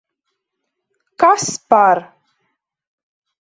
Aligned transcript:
Kas 1.19 1.45
par... 1.69 1.99